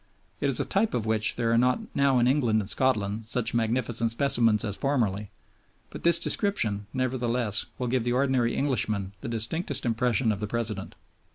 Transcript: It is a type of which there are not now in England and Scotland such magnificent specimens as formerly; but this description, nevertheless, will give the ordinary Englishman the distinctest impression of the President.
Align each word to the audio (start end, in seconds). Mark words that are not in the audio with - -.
It 0.39 0.49
is 0.49 0.59
a 0.59 0.65
type 0.65 0.95
of 0.95 1.05
which 1.05 1.35
there 1.35 1.51
are 1.53 1.59
not 1.59 1.79
now 1.95 2.17
in 2.17 2.25
England 2.25 2.59
and 2.59 2.67
Scotland 2.67 3.27
such 3.27 3.53
magnificent 3.53 4.09
specimens 4.09 4.65
as 4.65 4.75
formerly; 4.75 5.29
but 5.91 6.01
this 6.01 6.17
description, 6.17 6.87
nevertheless, 6.91 7.67
will 7.77 7.85
give 7.85 8.03
the 8.03 8.13
ordinary 8.13 8.55
Englishman 8.55 9.13
the 9.21 9.27
distinctest 9.29 9.85
impression 9.85 10.31
of 10.31 10.39
the 10.39 10.47
President. 10.47 10.95